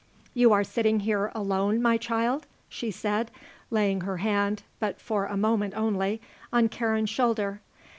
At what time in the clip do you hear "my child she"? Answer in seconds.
1.79-2.89